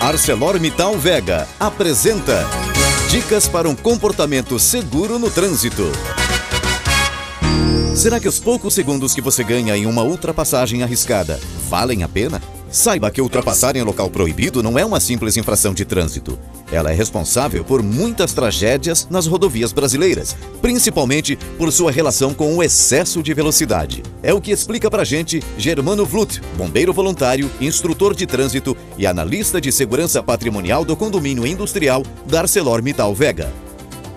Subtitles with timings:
[0.00, 2.46] ArcelorMittal Vega apresenta
[3.10, 5.90] Dicas para um comportamento seguro no trânsito.
[7.96, 12.40] Será que os poucos segundos que você ganha em uma ultrapassagem arriscada valem a pena?
[12.70, 16.38] Saiba que ultrapassar em local proibido não é uma simples infração de trânsito.
[16.70, 22.62] Ela é responsável por muitas tragédias nas rodovias brasileiras, principalmente por sua relação com o
[22.62, 24.02] excesso de velocidade.
[24.22, 29.60] É o que explica pra gente Germano Vlut, bombeiro voluntário, instrutor de trânsito e analista
[29.60, 33.67] de segurança patrimonial do condomínio industrial da ArcelorMittal Vega.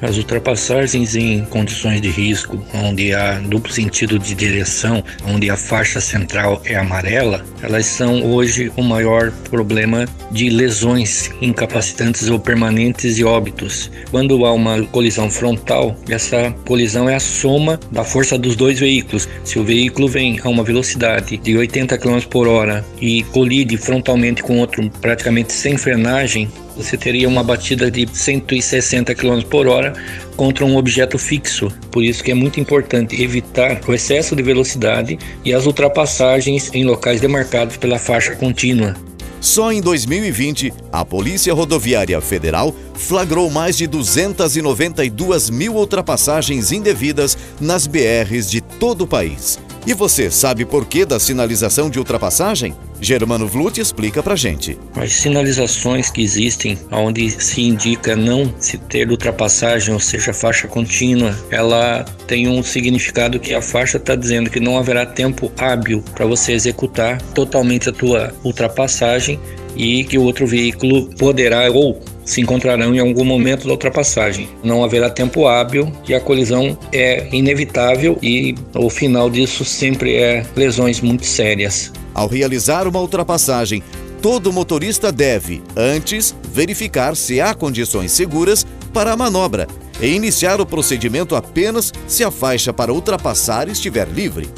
[0.00, 6.00] As ultrapassagens em condições de risco, onde há duplo sentido de direção, onde a faixa
[6.00, 13.24] central é amarela, elas são hoje o maior problema de lesões incapacitantes ou permanentes e
[13.24, 13.90] óbitos.
[14.10, 19.28] Quando há uma colisão frontal, essa colisão é a soma da força dos dois veículos.
[19.44, 24.42] Se o veículo vem a uma velocidade de 80 km por hora e colide frontalmente
[24.42, 29.94] com outro praticamente sem frenagem, você teria uma batida de 160 km por hora
[30.36, 31.72] contra um objeto fixo.
[31.90, 36.84] Por isso que é muito importante evitar o excesso de velocidade e as ultrapassagens em
[36.84, 38.94] locais demarcados pela faixa contínua.
[39.40, 47.86] Só em 2020, a Polícia Rodoviária Federal flagrou mais de 292 mil ultrapassagens indevidas nas
[47.86, 49.58] BRs de todo o país.
[49.86, 52.74] E você sabe por que da sinalização de ultrapassagem?
[53.00, 54.78] Germano Vlut explica pra gente.
[54.94, 61.36] As sinalizações que existem, onde se indica não se ter ultrapassagem, ou seja, faixa contínua,
[61.50, 66.26] ela tem um significado que a faixa está dizendo que não haverá tempo hábil para
[66.26, 69.38] você executar totalmente a tua ultrapassagem
[69.76, 74.48] e que o outro veículo poderá ou se encontrarão em algum momento da ultrapassagem.
[74.64, 80.44] Não haverá tempo hábil e a colisão é inevitável e o final disso sempre é
[80.56, 81.92] lesões muito sérias.
[82.12, 83.82] Ao realizar uma ultrapassagem,
[84.20, 89.68] todo motorista deve, antes, verificar se há condições seguras para a manobra
[90.00, 94.48] e iniciar o procedimento apenas se a faixa para ultrapassar estiver livre.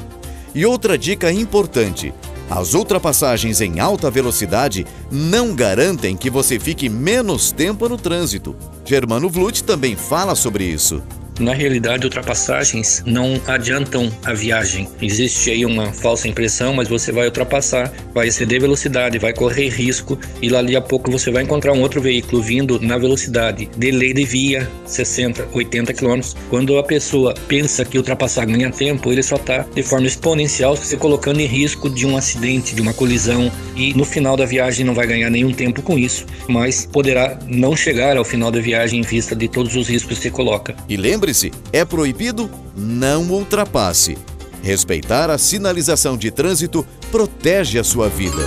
[0.55, 2.13] E outra dica importante:
[2.51, 8.57] as ultrapassagens em alta velocidade não garantem que você fique menos tempo no trânsito.
[8.85, 11.03] Germano Vlut também fala sobre isso.
[11.39, 14.89] Na realidade, ultrapassagens não adiantam a viagem.
[15.01, 20.19] Existe aí uma falsa impressão, mas você vai ultrapassar, vai exceder velocidade, vai correr risco
[20.43, 23.91] e lá ali a pouco você vai encontrar um outro veículo vindo na velocidade de
[23.93, 26.21] lei de via 60, 80 km.
[26.51, 30.97] Quando a pessoa pensa que ultrapassar ganha tempo, ele só está de forma exponencial se
[30.97, 34.95] colocando em risco de um acidente, de uma colisão e no final da viagem não
[34.95, 39.03] vai ganhar nenhum tempo com isso, mas poderá não chegar ao final da viagem em
[39.03, 40.75] vista de todos os riscos que você coloca.
[40.89, 42.51] E lembre Lembre-se, é proibido?
[42.75, 44.17] Não ultrapasse.
[44.63, 48.47] Respeitar a sinalização de trânsito protege a sua vida.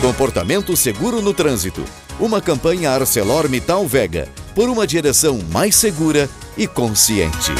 [0.00, 1.84] Comportamento seguro no trânsito.
[2.20, 7.50] Uma campanha ArcelorMittal Vega por uma direção mais segura e consciente.